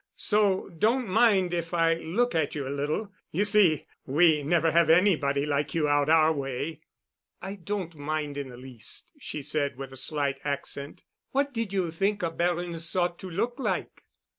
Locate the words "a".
2.67-2.73, 9.93-9.95, 12.23-12.31